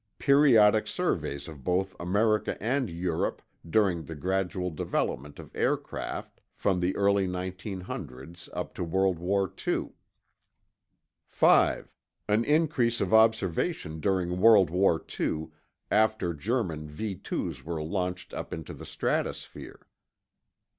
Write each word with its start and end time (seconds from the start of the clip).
Periodic 0.17 0.87
surveys 0.87 1.47
of 1.47 1.63
both 1.63 1.95
America 1.99 2.57
and 2.59 2.89
Europe 2.89 3.39
during 3.69 4.01
the 4.01 4.15
gradual 4.15 4.71
development 4.71 5.37
of 5.37 5.55
aircraft, 5.55 6.41
from 6.55 6.79
the 6.79 6.95
early 6.95 7.27
1900's 7.27 8.49
up 8.51 8.73
to 8.73 8.83
World 8.83 9.19
War 9.19 9.53
II. 9.67 9.89
5. 11.27 11.93
An 12.27 12.43
increase 12.45 12.99
of 12.99 13.13
observation 13.13 13.99
during 13.99 14.39
World 14.39 14.71
War 14.71 14.99
II, 15.19 15.49
after 15.91 16.33
German 16.33 16.87
V 16.89 17.15
2's 17.17 17.63
were 17.63 17.83
launched 17.83 18.33
up 18.33 18.51
into 18.51 18.73
the 18.73 18.87
stratosphere. 18.87 19.85